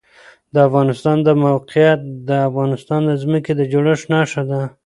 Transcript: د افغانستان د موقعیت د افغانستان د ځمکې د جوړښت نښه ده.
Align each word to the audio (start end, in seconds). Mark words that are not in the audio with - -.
د 0.53 0.55
افغانستان 0.67 1.17
د 1.27 1.29
موقعیت 1.45 1.99
د 2.29 2.29
افغانستان 2.49 3.01
د 3.05 3.11
ځمکې 3.23 3.53
د 3.55 3.61
جوړښت 3.71 4.05
نښه 4.13 4.43
ده. 4.49 4.61